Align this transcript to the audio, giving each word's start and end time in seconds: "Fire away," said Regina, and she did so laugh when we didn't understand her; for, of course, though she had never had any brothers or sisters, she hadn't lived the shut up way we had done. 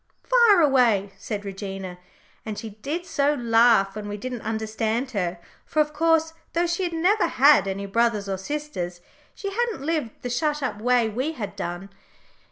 "Fire 0.23 0.61
away," 0.61 1.13
said 1.15 1.45
Regina, 1.45 1.99
and 2.43 2.57
she 2.57 2.71
did 2.71 3.05
so 3.05 3.35
laugh 3.35 3.95
when 3.95 4.07
we 4.07 4.17
didn't 4.17 4.41
understand 4.41 5.11
her; 5.11 5.39
for, 5.63 5.79
of 5.79 5.93
course, 5.93 6.33
though 6.53 6.65
she 6.65 6.81
had 6.81 6.93
never 6.93 7.27
had 7.27 7.67
any 7.67 7.85
brothers 7.85 8.27
or 8.27 8.39
sisters, 8.39 9.01
she 9.35 9.51
hadn't 9.51 9.85
lived 9.85 10.23
the 10.23 10.29
shut 10.31 10.63
up 10.63 10.81
way 10.81 11.07
we 11.07 11.33
had 11.33 11.55
done. 11.55 11.89